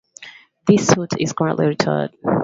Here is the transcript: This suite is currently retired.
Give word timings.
This 0.65 0.87
suite 0.87 1.11
is 1.19 1.31
currently 1.33 1.67
retired. 1.67 2.09